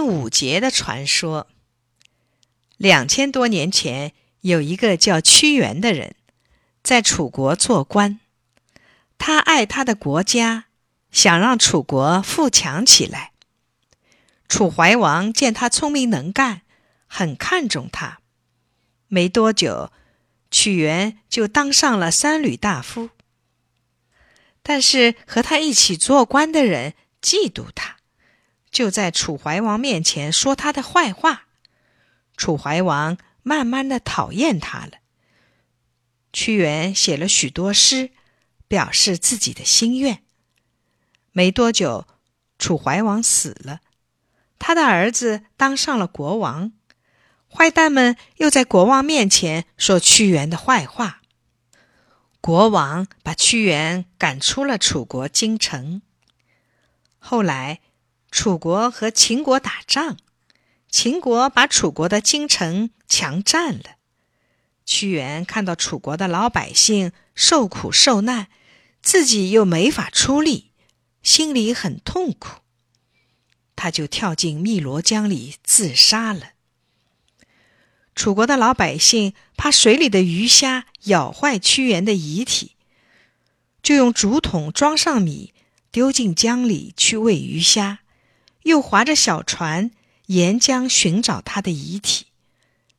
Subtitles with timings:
[0.00, 1.46] 端午节的传说。
[2.78, 6.14] 两千多年前，有一个叫屈原的人，
[6.82, 8.18] 在楚国做官。
[9.18, 10.64] 他爱他的国家，
[11.12, 13.32] 想让楚国富强起来。
[14.48, 16.62] 楚怀王见他聪明能干，
[17.06, 18.20] 很看重他。
[19.06, 19.92] 没多久，
[20.50, 23.10] 屈原就当上了三闾大夫。
[24.62, 27.98] 但是和他一起做官的人嫉妒他。
[28.70, 31.46] 就在楚怀王面前说他的坏话，
[32.36, 34.92] 楚怀王慢慢的讨厌他了。
[36.32, 38.10] 屈原写了许多诗，
[38.68, 40.22] 表示自己的心愿。
[41.32, 42.06] 没多久，
[42.58, 43.80] 楚怀王死了，
[44.60, 46.72] 他的儿子当上了国王。
[47.52, 51.22] 坏蛋们又在国王面前说屈原的坏话，
[52.40, 56.02] 国王把屈原赶出了楚国京城。
[57.18, 57.80] 后来。
[58.30, 60.16] 楚国和秦国打仗，
[60.88, 63.96] 秦国把楚国的京城强占了。
[64.86, 68.48] 屈原看到楚国的老百姓受苦受难，
[69.02, 70.70] 自己又没法出力，
[71.22, 72.60] 心里很痛苦，
[73.76, 76.52] 他就跳进汨罗江里自杀了。
[78.14, 82.76] 楚国的老百姓怕水里的鱼虾咬坏屈原的遗体，
[83.82, 85.54] 就用竹筒装上米，
[85.90, 87.99] 丢进江里去喂鱼虾。
[88.62, 89.90] 又划着小船
[90.26, 92.26] 沿江寻找他的遗体，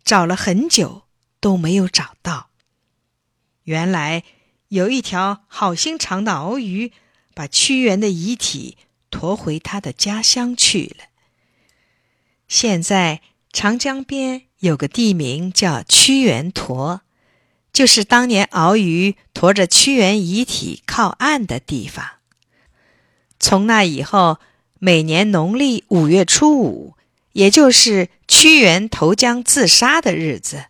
[0.03, 1.03] 找了很久
[1.39, 2.49] 都没有找到。
[3.63, 4.23] 原来
[4.69, 6.91] 有一条好心肠的鳌鱼，
[7.35, 8.77] 把屈原的遗体
[9.11, 11.05] 驮回他的家乡去了。
[12.47, 13.21] 现在
[13.53, 17.01] 长江边有个地名叫屈原驮，
[17.71, 22.05] 就是当年鳌鱼驮着屈原遗体靠岸的地方。
[23.39, 24.39] 从那以后。
[24.83, 26.95] 每年农历五月初五，
[27.33, 30.65] 也就是屈原投江自杀的日子，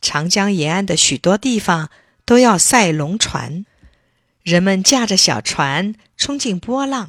[0.00, 1.88] 长江沿岸的许多地方
[2.24, 3.64] 都要赛龙船，
[4.42, 7.08] 人们驾着小船冲进波浪，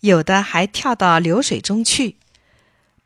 [0.00, 2.16] 有的还跳到流水中去，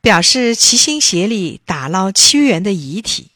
[0.00, 3.32] 表示齐心协力打捞屈原的遗体。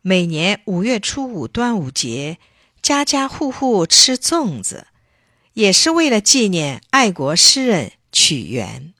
[0.00, 2.38] 每年五月初五端午节，
[2.80, 4.86] 家家户户吃粽子，
[5.54, 7.94] 也是为了纪念爱国诗人。
[8.12, 8.92] 屈原。